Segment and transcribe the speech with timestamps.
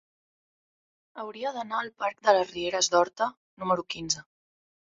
[1.23, 4.29] Hauria d'anar al parc de les Rieres d'Horta número quinze.